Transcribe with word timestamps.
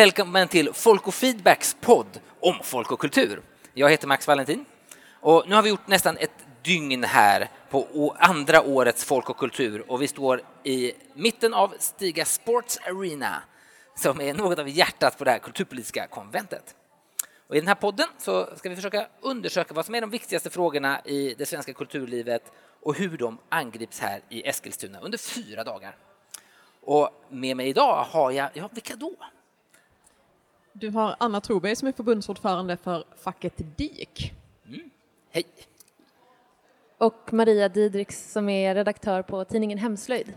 Välkommen 0.00 0.48
till 0.48 0.72
Folk 0.72 1.06
och 1.06 1.14
Feedbacks 1.14 1.76
podd 1.80 2.20
om 2.40 2.54
folk 2.62 2.92
och 2.92 3.00
kultur. 3.00 3.42
Jag 3.74 3.90
heter 3.90 4.06
Max 4.06 4.26
Valentin 4.26 4.64
och 5.20 5.44
nu 5.48 5.54
har 5.54 5.62
vi 5.62 5.68
gjort 5.68 5.86
nästan 5.88 6.16
ett 6.16 6.30
dygn 6.62 7.04
här 7.04 7.50
på 7.70 8.16
andra 8.18 8.62
årets 8.62 9.04
Folk 9.04 9.30
och 9.30 9.36
kultur 9.36 9.90
och 9.90 10.02
vi 10.02 10.08
står 10.08 10.42
i 10.64 10.92
mitten 11.14 11.54
av 11.54 11.74
Stiga 11.78 12.24
Sports 12.24 12.78
Arena 12.86 13.42
som 13.96 14.20
är 14.20 14.34
något 14.34 14.58
av 14.58 14.68
hjärtat 14.68 15.18
på 15.18 15.24
det 15.24 15.30
här 15.30 15.38
kulturpolitiska 15.38 16.06
konventet. 16.06 16.74
Och 17.48 17.56
I 17.56 17.58
den 17.58 17.68
här 17.68 17.74
podden 17.74 18.08
så 18.18 18.56
ska 18.56 18.68
vi 18.68 18.76
försöka 18.76 19.06
undersöka 19.20 19.74
vad 19.74 19.86
som 19.86 19.94
är 19.94 20.00
de 20.00 20.10
viktigaste 20.10 20.50
frågorna 20.50 21.00
i 21.04 21.34
det 21.38 21.46
svenska 21.46 21.72
kulturlivet 21.72 22.42
och 22.82 22.94
hur 22.94 23.16
de 23.16 23.38
angrips 23.48 24.00
här 24.00 24.20
i 24.28 24.48
Eskilstuna 24.48 25.00
under 25.00 25.18
fyra 25.18 25.64
dagar. 25.64 25.96
Och 26.82 27.24
med 27.28 27.56
mig 27.56 27.68
idag 27.68 28.04
har 28.10 28.30
jag, 28.30 28.50
ja 28.54 28.68
vilka 28.72 28.96
då? 28.96 29.16
Du 30.80 30.90
har 30.90 31.16
Anna 31.18 31.40
Troberg 31.40 31.76
som 31.76 31.88
är 31.88 31.92
förbundsordförande 31.92 32.76
för 32.76 33.04
facket 33.22 33.52
DIK. 33.76 34.32
Mm. 34.68 34.90
Hej! 35.30 35.44
Och 36.98 37.32
Maria 37.32 37.68
Didriks 37.68 38.32
som 38.32 38.48
är 38.48 38.74
redaktör 38.74 39.22
på 39.22 39.44
tidningen 39.44 39.78
Hemslöjd. 39.78 40.34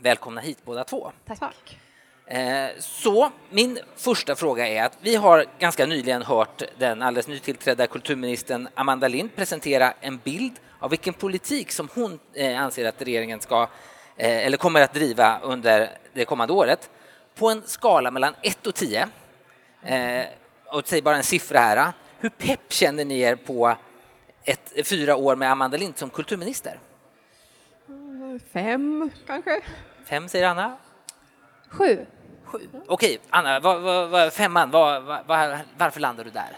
Välkomna 0.00 0.40
hit 0.40 0.58
båda 0.64 0.84
två. 0.84 1.12
Tack. 1.26 1.38
Tack. 1.38 1.78
Eh, 2.26 2.68
så 2.78 3.30
min 3.50 3.78
första 3.94 4.36
fråga 4.36 4.68
är 4.68 4.84
att 4.84 4.98
vi 5.00 5.14
har 5.14 5.44
ganska 5.58 5.86
nyligen 5.86 6.22
hört 6.22 6.62
den 6.78 7.02
alldeles 7.02 7.28
nytillträdda 7.28 7.86
kulturministern 7.86 8.68
Amanda 8.74 9.08
Lind 9.08 9.36
presentera 9.36 9.92
en 10.00 10.18
bild 10.18 10.52
av 10.78 10.90
vilken 10.90 11.14
politik 11.14 11.72
som 11.72 11.88
hon 11.94 12.18
eh, 12.32 12.60
anser 12.60 12.88
att 12.88 13.02
regeringen 13.02 13.40
ska 13.40 13.62
eh, 14.16 14.46
eller 14.46 14.56
kommer 14.56 14.80
att 14.80 14.94
driva 14.94 15.40
under 15.40 15.90
det 16.12 16.24
kommande 16.24 16.52
året 16.52 16.90
på 17.34 17.50
en 17.50 17.62
skala 17.66 18.10
mellan 18.10 18.34
1 18.42 18.66
och 18.66 18.74
10. 18.74 19.08
Och 20.66 20.88
säg 20.88 21.02
bara 21.02 21.16
en 21.16 21.22
siffra 21.22 21.58
här. 21.58 21.92
Hur 22.18 22.28
pepp 22.28 22.72
känner 22.72 23.04
ni 23.04 23.20
er 23.20 23.36
på 23.36 23.76
ett, 24.44 24.88
fyra 24.88 25.16
år 25.16 25.36
med 25.36 25.50
Amanda 25.50 25.76
Lind 25.76 25.98
som 25.98 26.10
kulturminister? 26.10 26.78
Fem, 28.52 29.10
kanske. 29.26 29.60
Fem, 30.04 30.28
säger 30.28 30.46
Anna. 30.46 30.76
Sju. 31.68 32.06
Sju. 32.44 32.58
Okej, 32.86 33.18
Anna, 33.30 33.60
vad, 33.60 33.82
vad, 33.82 34.08
vad, 34.08 34.32
femman, 34.32 34.70
vad, 34.70 35.02
vad, 35.02 35.58
varför 35.78 36.00
landar 36.00 36.24
du 36.24 36.30
där? 36.30 36.56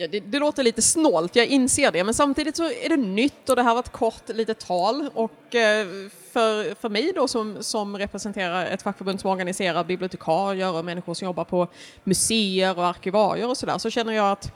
Ja, 0.00 0.08
det, 0.08 0.20
det, 0.20 0.38
låter 0.38 0.62
lite 0.62 0.82
snålt, 0.82 1.36
jag 1.36 1.46
inser 1.46 1.92
det, 1.92 2.04
men 2.04 2.14
samtidigt 2.14 2.56
så 2.56 2.64
är 2.64 2.88
det 2.88 2.96
nytt 2.96 3.48
och 3.48 3.56
det 3.56 3.62
här 3.62 3.74
var 3.74 3.80
ett 3.80 3.92
kort 3.92 4.28
litet 4.28 4.58
tal. 4.58 5.10
Och 5.14 5.54
eh, 5.54 5.86
för, 6.32 6.74
för 6.74 6.88
mig 6.88 7.12
då 7.14 7.28
som, 7.28 7.62
som 7.62 7.98
representerar 7.98 8.66
ett 8.66 8.82
fackförbund 8.82 9.20
som 9.20 9.30
organiserar 9.30 9.84
bibliotekarier 9.84 10.72
och 10.72 10.84
människor 10.84 11.14
som 11.14 11.26
jobbar 11.26 11.44
på 11.44 11.68
museer 12.04 12.78
och 12.78 12.86
arkivarier 12.86 13.48
och 13.48 13.56
sådär 13.56 13.78
så 13.78 13.90
känner 13.90 14.12
jag 14.12 14.32
att 14.32 14.52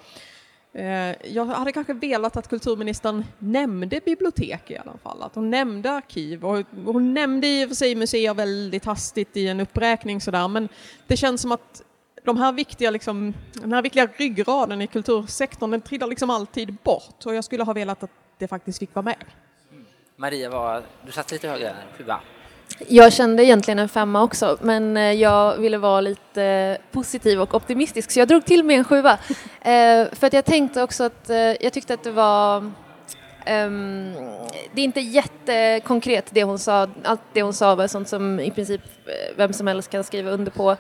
Eh, 0.75 1.33
jag 1.35 1.45
hade 1.45 1.73
kanske 1.73 1.93
velat 1.93 2.37
att 2.37 2.49
kulturministern 2.49 3.25
nämnde 3.39 4.01
bibliotek 4.05 4.71
i 4.71 4.77
alla 4.77 4.99
fall, 5.03 5.23
att 5.23 5.35
hon 5.35 5.51
nämnde 5.51 5.91
arkiv. 5.91 6.45
Och 6.45 6.65
hon 6.85 7.15
nämnde 7.15 7.47
i 7.47 7.65
och 7.65 7.69
för 7.69 7.75
sig 7.75 7.95
museer 7.95 8.35
väldigt 8.35 8.85
hastigt 8.85 9.37
i 9.37 9.49
en 9.49 9.61
uppräkning 9.61 10.21
sådär, 10.21 10.49
men 10.49 10.69
det 11.07 11.17
känns 11.17 11.41
som 11.41 11.53
att 11.53 11.83
de 12.25 12.37
här 12.37 12.53
viktiga, 12.53 12.91
liksom, 12.91 13.35
den 13.53 13.73
här 13.73 13.83
viktiga 13.83 14.09
ryggraden 14.17 14.83
i 14.83 14.87
kultursektorn, 14.87 15.71
den 15.71 15.81
trillar 15.81 16.07
liksom 16.07 16.31
alltid 16.31 16.75
bort 16.83 17.27
och 17.27 17.35
jag 17.35 17.45
skulle 17.45 17.65
ha 17.65 17.73
velat 17.73 18.03
att 18.03 18.11
det 18.39 18.49
faktiskt 18.49 18.79
fick 18.79 18.95
vara 18.95 19.05
med. 19.05 19.25
Maria, 20.17 20.51
var, 20.51 20.83
du 21.07 21.13
satt 21.13 21.33
lite 21.33 21.49
högre, 21.49 21.75
sjua. 21.99 22.21
Jag 22.89 23.13
kände 23.13 23.45
egentligen 23.45 23.79
en 23.79 23.89
femma 23.89 24.23
också, 24.23 24.59
men 24.61 24.97
eh, 24.97 25.13
jag 25.13 25.57
ville 25.57 25.79
vara 25.79 26.01
lite 26.01 26.79
positiv 26.93 27.41
och 27.41 27.55
optimistisk 27.55 28.11
så 28.11 28.19
jag 28.19 28.29
drog 28.29 28.45
till 28.45 28.65
med 28.65 28.79
en 28.79 28.85
sjua. 28.85 29.19
Eh, 29.65 30.09
för 30.13 30.27
att 30.27 30.33
jag 30.33 30.45
tänkte 30.45 30.83
också 30.83 31.05
att 31.05 31.31
eh, 31.31 31.37
jag 31.37 31.73
tyckte 31.73 31.95
att 31.95 32.05
det 32.05 32.11
var 32.11 32.57
um, 33.47 34.13
det 34.73 34.81
är 34.81 34.85
inte 34.85 35.01
jättekonkret 35.01 36.27
det 36.31 36.45
hon 36.45 36.59
sa. 36.59 36.89
Allt 37.05 37.21
det 37.33 37.43
hon 37.43 37.55
sa 37.55 37.75
var 37.75 37.87
sånt 37.87 38.09
som 38.09 38.41
i 38.41 38.51
princip 38.51 38.81
vem 39.37 39.53
som 39.53 39.67
helst 39.67 39.91
kan 39.91 40.05
skriva 40.05 40.31
under 40.31 40.51
på. 40.51 40.77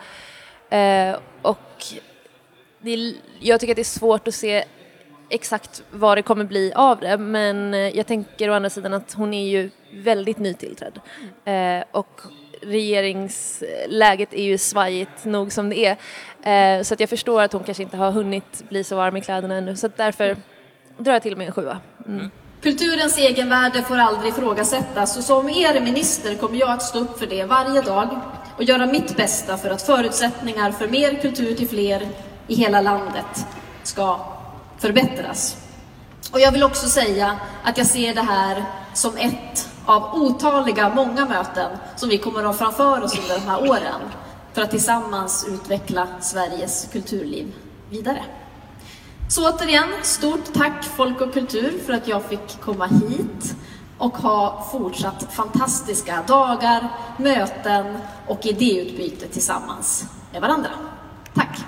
Uh, 0.72 1.18
och 1.42 1.84
det, 2.78 3.14
jag 3.40 3.60
tycker 3.60 3.72
att 3.72 3.76
det 3.76 3.82
är 3.82 3.84
svårt 3.84 4.28
att 4.28 4.34
se 4.34 4.64
exakt 5.28 5.82
vad 5.90 6.18
det 6.18 6.22
kommer 6.22 6.44
bli 6.44 6.72
av 6.72 7.00
det 7.00 7.18
men 7.18 7.72
jag 7.94 8.06
tänker 8.06 8.50
å 8.50 8.52
andra 8.52 8.70
sidan 8.70 8.94
att 8.94 9.12
hon 9.12 9.34
är 9.34 9.48
ju 9.48 9.70
väldigt 9.92 10.38
nytillträdd. 10.38 11.00
Eh, 11.44 11.84
och 11.90 12.20
regeringsläget 12.62 14.34
är 14.34 14.42
ju 14.42 14.58
svajigt 14.58 15.24
nog 15.24 15.52
som 15.52 15.68
det 15.68 15.86
är. 15.86 15.96
Eh, 16.78 16.82
så 16.82 16.94
att 16.94 17.00
jag 17.00 17.08
förstår 17.08 17.42
att 17.42 17.52
hon 17.52 17.64
kanske 17.64 17.82
inte 17.82 17.96
har 17.96 18.12
hunnit 18.12 18.68
bli 18.68 18.84
så 18.84 18.96
varm 18.96 19.16
i 19.16 19.20
kläderna 19.20 19.54
ännu. 19.54 19.76
Så 19.76 19.86
att 19.86 19.96
därför 19.96 20.36
drar 20.98 21.12
jag 21.12 21.22
till 21.22 21.36
med 21.36 21.46
en 21.46 21.52
sjua. 21.52 21.78
Mm. 22.06 22.30
Kulturens 22.62 23.18
egenvärde 23.18 23.82
får 23.82 23.98
aldrig 23.98 24.32
ifrågasättas 24.32 25.16
och 25.16 25.24
som 25.24 25.48
er 25.48 25.80
minister 25.80 26.34
kommer 26.34 26.56
jag 26.56 26.70
att 26.70 26.82
stå 26.82 26.98
upp 26.98 27.18
för 27.18 27.26
det 27.26 27.44
varje 27.44 27.80
dag 27.80 28.20
och 28.56 28.62
göra 28.62 28.86
mitt 28.86 29.16
bästa 29.16 29.56
för 29.56 29.70
att 29.70 29.82
förutsättningar 29.82 30.72
för 30.72 30.88
mer 30.88 31.14
kultur 31.22 31.54
till 31.54 31.68
fler 31.68 32.08
i 32.46 32.54
hela 32.54 32.80
landet 32.80 33.46
ska 33.82 34.20
förbättras. 34.78 35.56
Och 36.32 36.40
jag 36.40 36.52
vill 36.52 36.62
också 36.62 36.88
säga 36.88 37.38
att 37.64 37.78
jag 37.78 37.86
ser 37.86 38.14
det 38.14 38.22
här 38.22 38.64
som 38.94 39.16
ett 39.16 39.68
av 39.86 40.14
otaliga, 40.14 40.94
många 40.94 41.24
möten 41.28 41.78
som 41.96 42.08
vi 42.08 42.18
kommer 42.18 42.40
att 42.40 42.46
ha 42.46 42.52
framför 42.52 43.02
oss 43.02 43.18
under 43.18 43.34
de 43.34 43.46
här 43.50 43.70
åren 43.70 44.00
för 44.52 44.62
att 44.62 44.70
tillsammans 44.70 45.46
utveckla 45.48 46.06
Sveriges 46.20 46.88
kulturliv 46.92 47.52
vidare. 47.90 48.24
Så 49.28 49.50
återigen, 49.50 49.88
stort 50.02 50.52
tack 50.52 50.84
Folk 50.84 51.20
och 51.20 51.32
Kultur 51.34 51.78
för 51.86 51.92
att 51.92 52.08
jag 52.08 52.24
fick 52.24 52.60
komma 52.60 52.86
hit 52.86 53.54
och 54.02 54.16
ha 54.16 54.68
fortsatt 54.72 55.32
fantastiska 55.32 56.24
dagar, 56.28 56.88
möten 57.18 57.98
och 58.26 58.46
idéutbyte 58.46 59.28
tillsammans 59.28 60.04
med 60.32 60.40
varandra. 60.40 60.70
Tack! 61.34 61.58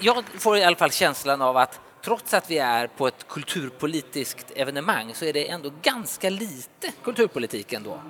Jag 0.00 0.24
får 0.38 0.56
i 0.56 0.64
alla 0.64 0.76
fall 0.76 0.90
känslan 0.90 1.42
av 1.42 1.56
att 1.56 1.80
trots 2.04 2.34
att 2.34 2.50
vi 2.50 2.58
är 2.58 2.86
på 2.86 3.06
ett 3.06 3.28
kulturpolitiskt 3.28 4.52
evenemang 4.56 5.14
så 5.14 5.24
är 5.24 5.32
det 5.32 5.48
ändå 5.48 5.70
ganska 5.82 6.30
lite 6.30 6.92
kulturpolitik 7.04 7.72
ändå. 7.72 8.00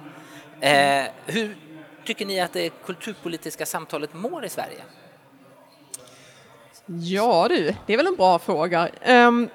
Eh, 0.60 1.04
hur 1.26 1.56
tycker 2.04 2.26
ni 2.26 2.40
att 2.40 2.52
det 2.52 2.70
kulturpolitiska 2.84 3.66
samtalet 3.66 4.14
mår 4.14 4.44
i 4.44 4.48
Sverige? 4.48 4.82
Ja 6.88 7.48
du, 7.48 7.74
det 7.86 7.92
är 7.92 7.96
väl 7.96 8.06
en 8.06 8.16
bra 8.16 8.38
fråga. 8.38 8.88
Um, 9.08 9.48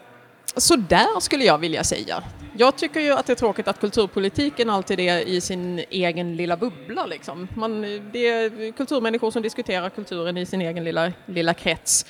så 0.55 0.75
där 0.75 1.19
skulle 1.19 1.43
jag 1.43 1.57
vilja 1.57 1.83
säga. 1.83 2.23
Jag 2.57 2.75
tycker 2.75 2.99
ju 2.99 3.11
att 3.11 3.25
det 3.25 3.33
är 3.33 3.35
tråkigt 3.35 3.67
att 3.67 3.79
kulturpolitiken 3.79 4.69
alltid 4.69 4.99
är 4.99 5.19
i 5.19 5.41
sin 5.41 5.81
egen 5.89 6.35
lilla 6.35 6.57
bubbla. 6.57 7.05
Liksom. 7.05 7.47
Man, 7.55 7.81
det 8.11 8.27
är 8.27 8.71
kulturmänniskor 8.71 9.31
som 9.31 9.41
diskuterar 9.41 9.89
kulturen 9.89 10.37
i 10.37 10.45
sin 10.45 10.61
egen 10.61 10.83
lilla, 10.83 11.11
lilla 11.25 11.53
krets. 11.53 12.05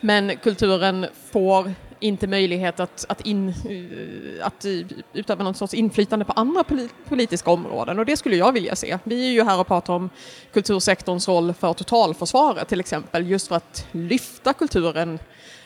Men 0.00 0.36
kulturen 0.36 1.06
får 1.32 1.72
inte 2.00 2.26
möjlighet 2.26 2.80
att, 2.80 3.04
att, 3.08 3.20
in, 3.20 3.54
att 4.42 4.64
utöva 5.12 5.44
någon 5.44 5.54
sorts 5.54 5.74
inflytande 5.74 6.24
på 6.24 6.32
andra 6.32 6.64
politiska 7.08 7.50
områden 7.50 7.98
och 7.98 8.06
det 8.06 8.16
skulle 8.16 8.36
jag 8.36 8.52
vilja 8.52 8.76
se. 8.76 8.98
Vi 9.04 9.26
är 9.26 9.30
ju 9.30 9.44
här 9.44 9.60
och 9.60 9.66
pratar 9.66 9.94
om 9.94 10.10
kultursektorns 10.52 11.28
roll 11.28 11.54
för 11.54 11.72
totalförsvaret 11.72 12.68
till 12.68 12.80
exempel, 12.80 13.30
just 13.30 13.48
för 13.48 13.56
att 13.56 13.86
lyfta 13.92 14.52
kulturen 14.52 15.18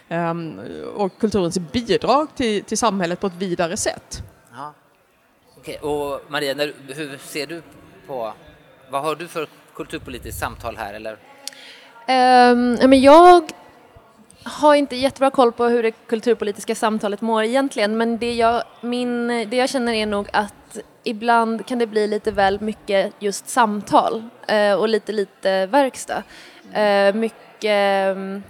um, 0.08 0.61
och 0.96 1.19
kulturens 1.19 1.58
bidrag 1.58 2.29
till, 2.37 2.64
till 2.64 2.78
samhället 2.78 3.20
på 3.20 3.26
ett 3.26 3.37
vidare 3.38 3.76
sätt. 3.76 4.23
Ja. 4.52 4.75
Okay. 5.56 5.76
Och 5.76 6.20
Maria, 6.28 6.55
när, 6.55 6.73
hur 6.88 7.19
ser 7.19 7.46
du 7.46 7.62
på, 8.06 8.32
vad 8.90 9.02
har 9.02 9.14
du 9.14 9.28
för 9.28 9.46
kulturpolitiskt 9.75 10.40
samtal 10.40 10.76
här 10.76 10.94
eller? 10.94 11.12
Um, 12.08 12.90
men 12.90 13.00
jag 13.00 13.50
har 14.44 14.75
inte 14.75 14.97
jättebra 14.97 15.31
koll 15.31 15.53
på 15.53 15.65
hur 15.65 15.83
det 15.83 15.91
kulturpolitiska 15.91 16.75
samtalet 16.75 17.21
mår 17.21 17.43
egentligen 17.43 17.97
men 17.97 18.19
det 18.19 18.35
jag, 18.35 18.62
min, 18.81 19.29
det 19.29 19.56
jag 19.56 19.69
känner 19.69 19.93
är 19.93 20.06
nog 20.06 20.29
att 20.33 20.79
ibland 21.05 21.67
kan 21.67 21.79
det 21.79 21.87
bli 21.87 22.06
lite 22.06 22.31
väl 22.31 22.61
mycket 22.61 23.12
just 23.19 23.49
samtal 23.49 24.23
eh, 24.47 24.75
och 24.75 24.89
lite 24.89 25.12
lite 25.12 25.67
verkstad. 25.67 26.23
Eh, 26.73 27.15
mycket 27.15 28.17
mm, 28.17 28.43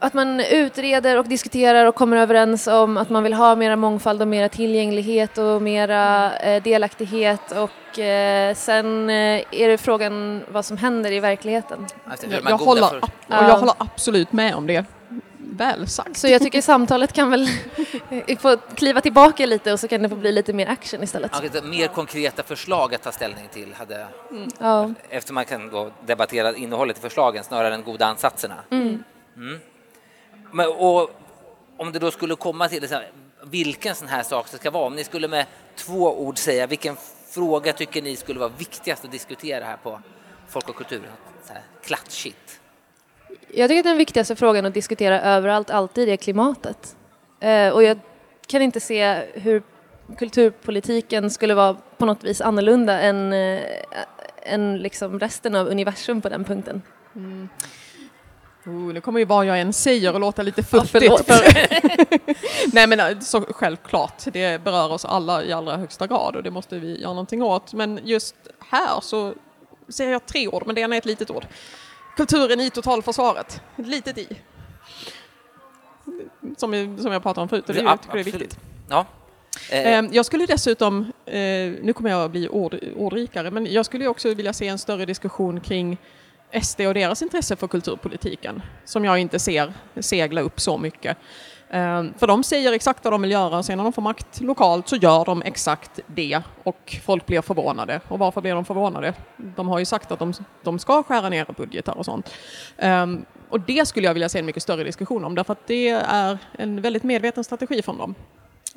att 0.00 0.14
man 0.14 0.40
utreder 0.40 1.18
och 1.18 1.28
diskuterar 1.28 1.86
och 1.86 1.94
kommer 1.94 2.16
överens 2.16 2.66
om 2.66 2.96
att 2.96 3.10
man 3.10 3.22
vill 3.22 3.32
ha 3.32 3.56
mera 3.56 3.76
mångfald 3.76 4.22
och 4.22 4.28
mera 4.28 4.48
tillgänglighet 4.48 5.38
och 5.38 5.62
mera 5.62 6.32
eh, 6.38 6.62
delaktighet 6.62 7.52
och 7.52 7.98
eh, 7.98 8.54
sen 8.54 9.10
eh, 9.10 9.42
är 9.50 9.68
det 9.68 9.78
frågan 9.78 10.42
vad 10.48 10.64
som 10.64 10.76
händer 10.76 11.12
i 11.12 11.20
verkligheten. 11.20 11.86
Jag, 12.22 12.40
jag, 12.44 12.58
håller, 12.58 12.96
och 12.96 13.10
jag 13.28 13.58
håller 13.58 13.74
absolut 13.78 14.32
med 14.32 14.54
om 14.54 14.66
det. 14.66 14.84
Väl 15.52 15.86
sagt. 15.88 16.16
Så 16.16 16.28
jag 16.28 16.42
tycker 16.42 16.60
samtalet 16.60 17.12
kan 17.12 17.30
väl 17.30 17.48
få 18.38 18.56
kliva 18.56 19.00
tillbaka 19.00 19.46
lite 19.46 19.72
och 19.72 19.80
så 19.80 19.88
kan 19.88 20.02
det 20.02 20.08
få 20.08 20.16
bli 20.16 20.32
lite 20.32 20.52
mer 20.52 20.66
action 20.66 21.02
istället. 21.02 21.32
Ja, 21.54 21.62
mer 21.62 21.86
konkreta 21.86 22.42
förslag 22.42 22.94
att 22.94 23.02
ta 23.02 23.12
ställning 23.12 23.48
till 23.52 23.74
hade, 23.74 24.06
Ja. 24.58 24.90
eftersom 25.08 25.34
man 25.34 25.44
kan 25.44 25.70
då 25.70 25.90
debattera 26.06 26.56
innehållet 26.56 26.98
i 26.98 27.00
förslagen 27.00 27.44
snarare 27.44 27.74
än 27.74 27.82
goda 27.82 28.06
ansatserna. 28.06 28.54
Mm. 28.70 29.04
Men, 30.52 30.68
och 30.68 31.10
om 31.76 31.92
det 31.92 31.98
då 31.98 32.10
skulle 32.10 32.36
komma 32.36 32.68
till 32.68 32.88
här, 32.90 33.10
vilken 33.44 33.94
sån 33.94 34.08
här 34.08 34.22
sak 34.22 34.46
det 34.50 34.56
ska 34.56 34.70
vara, 34.70 34.86
om 34.86 34.94
ni 34.94 35.04
skulle 35.04 35.28
med 35.28 35.46
två 35.76 36.20
ord 36.20 36.38
säga 36.38 36.66
vilken 36.66 36.96
fråga 37.30 37.72
tycker 37.72 38.02
ni 38.02 38.16
skulle 38.16 38.40
vara 38.40 38.52
viktigast 38.58 39.04
att 39.04 39.12
diskutera 39.12 39.64
här 39.64 39.76
på 39.76 40.00
Folk 40.50 40.68
och 40.68 40.76
kultur? 40.76 41.02
Så 41.44 41.52
här, 41.52 41.62
klatschigt. 41.82 42.60
Jag 43.48 43.68
tycker 43.68 43.78
att 43.78 43.84
den 43.84 43.96
viktigaste 43.96 44.36
frågan 44.36 44.66
att 44.66 44.74
diskutera 44.74 45.20
överallt 45.20 45.70
alltid 45.70 46.08
är 46.08 46.16
klimatet. 46.16 46.96
Eh, 47.40 47.68
och 47.68 47.82
jag 47.82 47.98
kan 48.46 48.62
inte 48.62 48.80
se 48.80 49.14
hur 49.34 49.62
kulturpolitiken 50.18 51.30
skulle 51.30 51.54
vara 51.54 51.76
på 51.96 52.06
något 52.06 52.24
vis 52.24 52.40
annorlunda 52.40 53.00
än, 53.00 53.32
eh, 53.32 53.60
än 54.42 54.78
liksom 54.78 55.18
resten 55.18 55.54
av 55.54 55.66
universum 55.66 56.20
på 56.20 56.28
den 56.28 56.44
punkten. 56.44 56.82
Oh, 58.66 58.72
nu 58.92 59.00
kommer 59.00 59.18
ju 59.18 59.24
vad 59.24 59.46
jag 59.46 59.60
än 59.60 59.72
säger 59.72 60.14
och 60.14 60.20
låta 60.20 60.42
lite 60.42 60.60
Ja, 60.72 60.84
futtigt. 60.84 61.26
för... 61.26 62.72
Nej 62.74 62.86
men 62.86 63.00
eh, 63.00 63.18
så 63.18 63.40
självklart, 63.40 64.22
det 64.32 64.64
berör 64.64 64.92
oss 64.92 65.04
alla 65.04 65.44
i 65.44 65.52
allra 65.52 65.76
högsta 65.76 66.06
grad 66.06 66.36
och 66.36 66.42
det 66.42 66.50
måste 66.50 66.78
vi 66.78 67.00
göra 67.00 67.12
någonting 67.12 67.42
åt. 67.42 67.72
Men 67.72 68.00
just 68.04 68.34
här 68.70 69.00
så 69.02 69.34
säger 69.88 70.12
jag 70.12 70.26
tre 70.26 70.48
ord, 70.48 70.62
men 70.66 70.74
det 70.74 70.80
ena 70.80 70.94
är 70.94 70.98
ett 70.98 71.04
litet 71.06 71.30
ord. 71.30 71.46
Kulturen 72.16 72.60
i 72.60 72.70
totalförsvaret, 72.70 73.60
ett 73.76 73.86
litet 73.86 74.18
i. 74.18 74.28
Som, 76.56 76.74
jag- 76.74 77.00
som 77.00 77.12
jag 77.12 77.22
pratade 77.22 77.42
om 77.42 77.48
förut, 77.48 77.68
och 77.68 77.74
det, 77.74 77.80
Ja, 77.80 77.90
jag 77.90 78.00
tycker 78.02 78.14
det 78.14 78.20
är 78.20 78.24
viktigt. 78.24 78.58
Ja. 78.90 79.06
Eh, 79.70 79.98
Eh, 79.98 80.04
Jag 80.12 80.26
skulle 80.26 80.46
dessutom, 80.46 81.12
eh, 81.26 81.34
nu 81.82 81.92
kommer 81.94 82.10
jag 82.10 82.24
att 82.24 82.30
bli 82.30 82.48
ord, 82.48 82.78
ordrikare, 82.96 83.50
men 83.50 83.72
jag 83.72 83.86
skulle 83.86 84.06
också 84.06 84.34
vilja 84.34 84.52
se 84.52 84.68
en 84.68 84.78
större 84.78 85.06
diskussion 85.06 85.60
kring 85.60 85.98
SD 86.62 86.80
och 86.80 86.94
deras 86.94 87.22
intresse 87.22 87.56
för 87.56 87.66
kulturpolitiken, 87.66 88.62
som 88.84 89.04
jag 89.04 89.18
inte 89.18 89.38
ser 89.38 89.72
segla 90.00 90.40
upp 90.40 90.60
så 90.60 90.78
mycket. 90.78 91.16
Ehm, 91.70 92.14
för 92.18 92.26
de 92.26 92.44
säger 92.44 92.72
exakt 92.72 93.04
vad 93.04 93.12
de 93.12 93.22
vill 93.22 93.30
göra 93.30 93.58
och 93.58 93.64
sen 93.64 93.76
när 93.76 93.84
de 93.84 93.92
får 93.92 94.02
makt 94.02 94.40
lokalt 94.40 94.88
så 94.88 94.96
gör 94.96 95.24
de 95.24 95.42
exakt 95.42 96.00
det 96.06 96.42
och 96.62 96.96
folk 97.04 97.26
blir 97.26 97.40
förvånade. 97.40 98.00
Och 98.08 98.18
varför 98.18 98.40
blir 98.40 98.54
de 98.54 98.64
förvånade? 98.64 99.14
De 99.36 99.68
har 99.68 99.78
ju 99.78 99.84
sagt 99.84 100.12
att 100.12 100.18
de, 100.18 100.32
de 100.62 100.78
ska 100.78 101.02
skära 101.02 101.28
ner 101.28 101.46
budgetar 101.56 101.98
och 101.98 102.04
sånt. 102.04 102.34
Ehm, 102.76 103.24
och 103.48 103.60
det 103.60 103.86
skulle 103.88 104.06
jag 104.06 104.14
vilja 104.14 104.28
se 104.28 104.38
en 104.38 104.46
mycket 104.46 104.62
större 104.62 104.84
diskussion 104.84 105.24
om 105.24 105.34
därför 105.34 105.52
att 105.52 105.66
det 105.66 105.88
är 105.88 106.38
en 106.52 106.82
väldigt 106.82 107.02
medveten 107.02 107.44
strategi 107.44 107.82
från 107.82 107.98
dem 107.98 108.14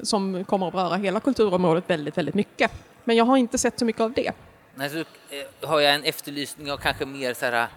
som 0.03 0.43
kommer 0.43 0.67
att 0.67 0.73
beröra 0.73 0.95
hela 0.95 1.19
kulturområdet 1.19 1.83
väldigt, 1.87 2.17
väldigt 2.17 2.35
mycket. 2.35 2.71
Men 3.03 3.15
jag 3.15 3.25
har 3.25 3.37
inte 3.37 3.57
sett 3.57 3.79
så 3.79 3.85
mycket 3.85 4.01
av 4.01 4.13
det. 4.13 4.31
Nej, 4.75 4.89
så, 4.89 4.97
eh, 4.97 5.69
har 5.69 5.79
jag 5.79 5.95
en 5.95 6.03
efterlysning 6.03 6.71
av 6.71 6.77
kanske 6.77 7.05
mer 7.05 7.33
så 7.33 7.45
här, 7.45 7.61
eh, 7.63 7.67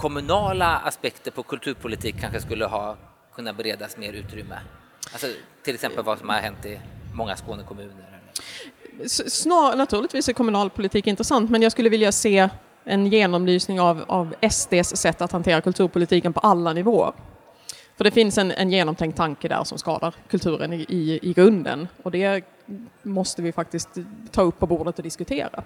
kommunala 0.00 0.78
aspekter 0.78 1.30
på 1.30 1.42
kulturpolitik 1.42 2.20
kanske 2.20 2.40
skulle 2.40 2.64
ha 2.64 2.96
kunnat 3.34 3.56
beredas 3.56 3.96
mer 3.96 4.12
utrymme. 4.12 4.58
Alltså, 5.12 5.26
till 5.62 5.74
exempel 5.74 6.04
vad 6.04 6.18
som 6.18 6.28
har 6.28 6.36
hänt 6.36 6.66
i 6.66 6.80
många 7.14 7.36
Skånekommuner. 7.36 8.20
Snar, 9.06 9.76
naturligtvis 9.76 10.28
är 10.28 10.32
kommunalpolitik 10.32 11.06
intressant, 11.06 11.50
men 11.50 11.62
jag 11.62 11.72
skulle 11.72 11.88
vilja 11.88 12.12
se 12.12 12.48
en 12.84 13.06
genomlysning 13.06 13.80
av, 13.80 14.04
av 14.08 14.34
SDs 14.50 14.96
sätt 14.96 15.20
att 15.20 15.32
hantera 15.32 15.60
kulturpolitiken 15.60 16.32
på 16.32 16.40
alla 16.40 16.72
nivåer. 16.72 17.12
För 17.96 18.04
det 18.04 18.10
finns 18.10 18.38
en, 18.38 18.50
en 18.50 18.70
genomtänkt 18.70 19.16
tanke 19.16 19.48
där 19.48 19.64
som 19.64 19.78
skadar 19.78 20.14
kulturen 20.28 20.72
i, 20.72 20.86
i, 20.88 21.18
i 21.22 21.32
grunden 21.32 21.88
och 22.02 22.10
det 22.10 22.44
måste 23.02 23.42
vi 23.42 23.52
faktiskt 23.52 23.88
ta 24.30 24.42
upp 24.42 24.58
på 24.58 24.66
bordet 24.66 24.98
och 24.98 25.02
diskutera. 25.02 25.64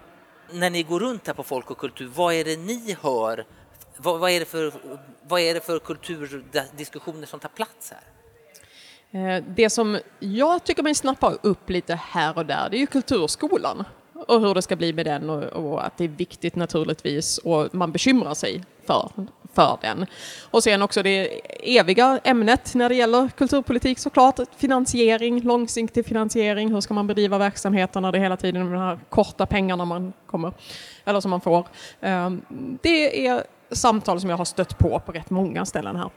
När 0.52 0.70
ni 0.70 0.82
går 0.82 1.00
runt 1.00 1.26
här 1.26 1.34
på 1.34 1.42
Folk 1.42 1.70
och 1.70 1.78
kultur, 1.78 2.10
vad 2.14 2.34
är 2.34 2.44
det 2.44 2.56
ni 2.56 2.96
hör? 3.02 3.46
Vad, 3.96 4.20
vad, 4.20 4.30
är, 4.30 4.40
det 4.40 4.46
för, 4.46 4.72
vad 5.22 5.40
är 5.40 5.54
det 5.54 5.60
för 5.60 5.78
kulturdiskussioner 5.78 7.26
som 7.26 7.40
tar 7.40 7.48
plats 7.48 7.92
här? 7.92 8.02
Eh, 9.12 9.44
det 9.48 9.70
som 9.70 9.98
jag 10.18 10.64
tycker 10.64 10.82
mig 10.82 10.94
snappa 10.94 11.32
upp 11.42 11.70
lite 11.70 11.94
här 11.94 12.36
och 12.38 12.46
där, 12.46 12.70
det 12.70 12.76
är 12.76 12.80
ju 12.80 12.86
kulturskolan 12.86 13.84
och 14.30 14.40
hur 14.40 14.54
det 14.54 14.62
ska 14.62 14.76
bli 14.76 14.92
med 14.92 15.06
den 15.06 15.30
och, 15.30 15.42
och 15.44 15.86
att 15.86 15.96
det 15.96 16.04
är 16.04 16.08
viktigt 16.08 16.56
naturligtvis 16.56 17.38
och 17.38 17.74
man 17.74 17.92
bekymrar 17.92 18.34
sig 18.34 18.62
för, 18.86 19.10
för 19.54 19.78
den. 19.82 20.06
Och 20.50 20.62
sen 20.62 20.82
också 20.82 21.02
det 21.02 21.40
eviga 21.78 22.20
ämnet 22.24 22.74
när 22.74 22.88
det 22.88 22.94
gäller 22.94 23.28
kulturpolitik 23.28 23.98
såklart, 23.98 24.40
finansiering, 24.56 25.40
långsiktig 25.42 26.06
finansiering, 26.06 26.72
hur 26.74 26.80
ska 26.80 26.94
man 26.94 27.06
bedriva 27.06 27.38
verksamheter 27.38 28.00
när 28.00 28.12
det 28.12 28.18
hela 28.18 28.36
tiden 28.36 28.62
är 28.66 28.70
de 28.72 28.78
här 28.78 28.98
korta 29.08 29.46
pengarna 29.46 29.84
man 29.84 30.12
kommer, 30.26 30.52
eller 31.04 31.20
som 31.20 31.30
man 31.30 31.40
får. 31.40 31.66
Eh, 32.00 32.30
Det 32.82 33.26
är 33.26 33.44
samtal 33.72 34.20
som 34.20 34.30
jag 34.30 34.36
har 34.36 34.44
stött 34.44 34.78
på 34.78 35.00
på 35.06 35.12
rätt 35.12 35.30
många 35.30 35.64
ställen 35.66 35.96
här. 35.96 36.10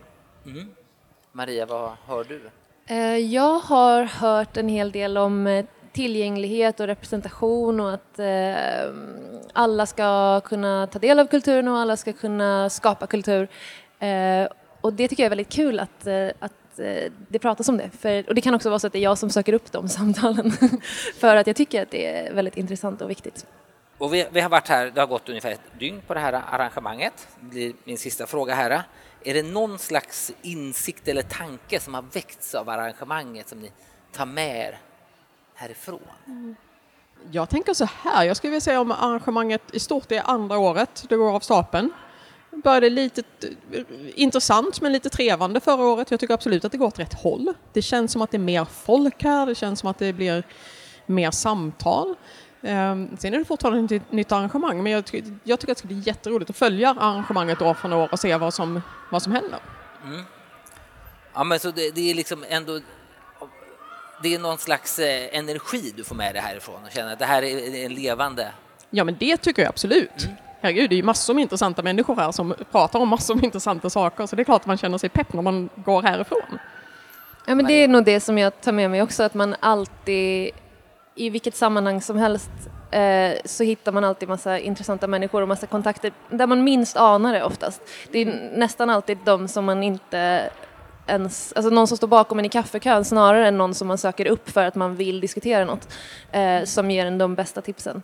Maria, 1.32 1.66
vad 1.66 1.92
hör 2.08 2.24
du? 2.24 2.50
Eh, 2.86 3.18
Jag 3.18 3.60
har 3.60 4.04
hört 4.04 4.58
en 4.58 4.70
hel 4.70 4.92
del 4.92 5.18
om 5.18 5.48
eh, 5.48 5.66
tillgänglighet 5.94 6.80
och 6.80 6.88
representation 6.88 7.80
och 7.80 7.94
att 7.94 8.20
eh, 8.20 8.94
alla 9.54 9.86
ska 9.86 10.42
kunna 10.42 10.88
ta 10.88 11.00
del 11.00 11.20
av 11.20 11.26
kulturen 11.26 11.68
och 11.68 11.78
alla 11.78 11.98
ska 11.98 12.14
kunna 12.14 12.70
skapa 12.70 13.08
kultur. 13.08 13.48
Eh, 14.00 14.48
och 14.82 14.94
det 14.94 15.08
tycker 15.08 15.24
jag 15.24 15.26
är 15.26 15.30
väldigt 15.30 15.50
kul 15.50 15.80
att, 15.80 16.08
eh, 16.08 16.28
att 16.40 16.80
eh, 16.80 17.12
det 17.28 17.40
pratas 17.40 17.70
om 17.70 17.78
det. 17.78 17.90
För, 17.90 18.30
och 18.30 18.36
det 18.36 18.42
kan 18.42 18.56
också 18.56 18.70
vara 18.70 18.80
så 18.80 18.88
att 18.88 18.94
det 18.94 19.00
är 19.00 19.04
jag 19.04 19.18
som 19.18 19.30
söker 19.30 19.54
upp 19.54 19.72
de 19.72 19.90
samtalen. 20.00 20.52
För 21.20 21.36
att 21.36 21.48
jag 21.48 21.56
tycker 21.56 21.82
att 21.84 21.92
det 21.92 22.06
är 22.06 22.34
väldigt 22.34 22.58
intressant 22.58 23.02
och 23.02 23.10
viktigt. 23.10 23.46
Och 23.98 24.14
vi, 24.14 24.28
vi 24.32 24.42
har 24.42 24.50
varit 24.50 24.68
här, 24.68 24.92
det 24.96 25.02
har 25.02 25.08
gått 25.08 25.30
ungefär 25.30 25.52
ett 25.52 25.80
dygn 25.80 26.02
på 26.08 26.14
det 26.14 26.20
här 26.20 26.42
arrangemanget. 26.52 27.28
Det 27.40 27.46
blir 27.46 27.74
min 27.84 27.98
sista 27.98 28.26
fråga 28.26 28.56
här. 28.56 28.84
Är 29.24 29.34
det 29.34 29.44
någon 29.44 29.80
slags 29.80 30.34
insikt 30.42 31.08
eller 31.08 31.22
tanke 31.22 31.80
som 31.80 31.94
har 31.94 32.02
väckts 32.14 32.56
av 32.56 32.70
arrangemanget 32.70 33.50
som 33.50 33.60
ni 33.60 33.72
tar 34.12 34.26
med 34.26 34.58
er 34.68 34.80
härifrån? 35.56 36.00
Jag 37.32 37.50
tänker 37.50 37.74
så 37.74 37.86
här, 37.86 38.24
jag 38.24 38.38
skulle 38.38 38.52
vilja 38.52 38.62
säga 38.62 38.82
om 38.82 38.92
arrangemanget 38.92 39.62
i 39.74 39.80
stort 39.80 40.12
är 40.12 40.30
andra 40.30 40.58
året, 40.58 41.06
det 41.10 41.16
går 41.16 41.36
av 41.36 41.40
stapeln. 41.40 41.92
Började 42.64 42.90
lite 42.90 43.24
intressant 44.16 44.82
men 44.82 44.92
lite 44.92 45.10
trevande 45.10 45.60
förra 45.60 45.84
året. 45.84 46.12
Jag 46.12 46.20
tycker 46.20 46.34
absolut 46.34 46.66
att 46.66 46.72
det 46.72 46.78
går 46.78 46.88
åt 46.88 47.00
rätt 47.00 47.14
håll. 47.14 47.54
Det 47.74 47.82
känns 47.82 48.12
som 48.12 48.22
att 48.22 48.32
det 48.32 48.38
är 48.38 48.40
mer 48.40 48.66
folk 48.66 49.24
här, 49.24 49.46
det 49.46 49.56
känns 49.56 49.80
som 49.80 49.90
att 49.90 50.00
det 50.00 50.14
blir 50.14 50.44
mer 51.06 51.32
samtal. 51.32 52.16
Um, 52.62 53.18
sen 53.18 53.34
är 53.34 53.38
det 53.38 53.46
fortfarande 53.46 53.96
ett 53.96 54.12
nytt 54.12 54.32
arrangemang 54.32 54.84
men 54.84 54.92
jag, 54.92 55.06
ty 55.06 55.24
jag 55.44 55.60
tycker 55.60 55.72
att 55.72 55.78
det 55.78 55.80
ska 55.80 55.88
bli 55.88 56.00
jätteroligt 56.06 56.50
att 56.50 56.58
följa 56.58 56.90
arrangemanget 56.90 57.62
år 57.62 57.74
från 57.74 57.94
år 57.94 58.10
och 58.12 58.20
se 58.20 58.38
vad 58.38 58.54
som, 58.54 58.82
vad 59.12 59.24
som 59.24 59.32
händer. 59.32 59.60
Ja, 61.34 61.44
men 61.44 61.60
så 61.60 61.72
det, 61.72 61.96
det 61.96 62.12
är 62.12 62.16
liksom 62.16 62.46
ändå 62.50 62.80
det 64.24 64.36
är 64.36 64.40
någon 64.40 64.58
slags 64.58 65.00
eh, 65.00 65.38
energi 65.38 65.94
du 65.98 66.04
får 66.04 66.16
med 66.16 66.36
dig 66.36 66.42
härifrån 66.42 66.84
och 66.86 66.92
känner 66.92 67.14
att 67.14 67.20
det 67.20 67.26
här 67.26 67.44
är 67.44 67.86
en 67.86 67.94
levande 67.94 68.52
Ja 68.90 69.04
men 69.04 69.16
det 69.20 69.38
tycker 69.38 69.62
jag 69.62 69.70
absolut. 69.70 70.28
Herregud, 70.62 70.90
det 70.90 70.96
är 70.96 70.98
ju 70.98 71.04
massor 71.04 71.34
med 71.34 71.42
intressanta 71.42 71.82
människor 71.82 72.16
här 72.16 72.32
som 72.32 72.56
pratar 72.72 73.00
om 73.00 73.10
massor 73.10 73.36
med 73.36 73.44
intressanta 73.44 73.90
saker 73.90 74.26
så 74.26 74.36
det 74.36 74.42
är 74.42 74.44
klart 74.44 74.62
att 74.62 74.68
man 74.68 74.78
känner 74.78 74.98
sig 74.98 75.10
pepp 75.10 75.34
när 75.34 75.42
man 75.42 75.70
går 75.76 76.02
härifrån. 76.02 76.60
Ja, 77.46 77.56
men 77.56 77.66
det 77.66 77.74
är 77.74 77.88
nog 77.88 78.06
det 78.06 78.20
som 78.20 78.38
jag 78.38 78.62
tar 78.62 78.72
med 78.72 78.92
mig 78.92 79.02
också, 79.02 79.24
att 79.24 79.34
man 79.34 79.56
alltid, 79.60 80.52
i 81.16 81.30
vilket 81.30 81.56
sammanhang 81.56 82.02
som 82.02 82.18
helst, 82.18 82.52
eh, 82.92 83.34
så 83.46 83.64
hittar 83.64 83.92
man 83.92 84.04
alltid 84.04 84.30
massa 84.30 84.60
intressanta 84.60 85.08
människor 85.08 85.42
och 85.42 85.48
massa 85.48 85.68
kontakter 85.68 86.12
där 86.30 86.48
man 86.48 86.64
minst 86.64 86.98
anar 86.98 87.34
det 87.34 87.44
oftast. 87.44 87.82
Det 88.12 88.20
är 88.20 88.52
nästan 88.56 88.90
alltid 88.90 89.18
de 89.26 89.48
som 89.48 89.66
man 89.66 89.84
inte 89.84 90.50
ens, 91.08 91.54
alltså 91.54 91.70
någon 91.70 91.88
som 91.88 91.98
står 91.98 92.08
bakom 92.08 92.40
en 92.40 92.46
i 92.46 92.50
kaffekön 92.50 93.06
snarare 93.06 93.48
än 93.48 93.58
någon 93.58 93.74
som 93.74 93.88
man 93.88 93.98
söker 93.98 94.26
upp 94.26 94.50
för 94.50 94.66
att 94.66 94.76
man 94.76 94.96
vill 94.96 95.20
diskutera 95.20 95.66
något, 95.66 95.94
eh, 96.32 96.64
som 96.64 96.92
ger 96.92 97.06
en 97.06 97.18
de 97.18 97.36
bästa 97.36 97.62
tipsen. 97.62 98.02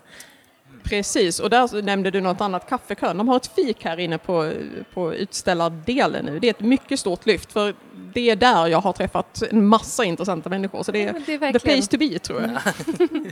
Precis, 0.84 1.40
och 1.40 1.50
där 1.50 1.82
nämnde 1.82 2.12
du 2.12 2.22
något 2.22 2.42
annat, 2.42 2.70
kaffekön. 2.70 3.18
De 3.18 3.28
har 3.28 3.38
ett 3.38 3.52
fik 3.56 3.86
här 3.86 4.00
inne 4.00 4.18
på, 4.18 4.54
på 4.94 5.14
utställardelen 5.14 6.26
nu. 6.26 6.40
Det 6.40 6.48
är 6.48 6.52
ett 6.52 6.60
mycket 6.60 7.00
stort 7.00 7.26
lyft 7.26 7.52
för 7.52 7.76
det 8.14 8.30
är 8.30 8.36
där 8.36 8.68
jag 8.68 8.82
har 8.82 8.94
träffat 8.94 9.44
en 9.52 9.66
massa 9.68 10.04
intressanta 10.04 10.50
människor. 10.50 10.84
Så 10.84 10.92
det 10.92 11.04
är, 11.04 11.14
men 11.14 11.24
det 11.26 11.34
är 11.34 11.54
the 11.54 11.60
place 11.60 11.88
to 11.92 11.98
be 11.98 12.20
tror 12.20 12.42
jag. 12.42 12.52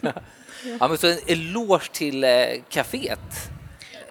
Ja, 0.79 0.87
men 0.87 0.97
så 0.97 1.07
en 1.07 1.17
eloge 1.27 1.91
till 1.91 2.23
eh, 2.23 2.29
kaféet. 2.69 3.19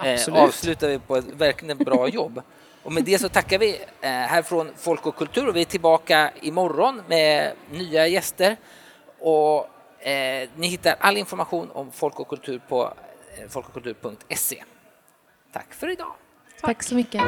Eh, 0.05 0.13
Absolut. 0.13 0.41
avslutar 0.41 0.89
vi 0.89 0.99
på 0.99 1.17
ett 1.17 1.25
verkligen 1.37 1.79
bra 1.79 2.09
jobb. 2.09 2.43
Och 2.87 2.93
med 2.93 3.05
det 3.05 3.19
så 3.19 3.29
tackar 3.29 3.59
vi 3.59 3.81
eh, 4.01 4.11
härifrån 4.11 4.71
Folk 4.77 5.07
och 5.07 5.17
kultur 5.17 5.49
och 5.49 5.57
vi 5.57 5.61
är 5.61 5.65
tillbaka 5.65 6.31
imorgon 6.43 7.03
med 7.09 7.53
nya 7.71 8.07
gäster. 8.07 8.57
Och 9.19 9.69
eh, 10.07 10.49
ni 10.57 10.67
hittar 10.67 10.97
all 11.01 11.17
information 11.17 11.71
om 11.71 11.93
Folk 11.93 12.21
och 12.21 12.29
kultur 12.29 12.61
på 12.69 12.95
eh, 13.39 13.49
folkochkultur.se. 13.49 14.65
Tack 15.53 15.75
för 15.75 15.93
idag. 15.93 16.13
Tack 16.61 16.83
så 16.83 16.95
mycket. 16.95 17.23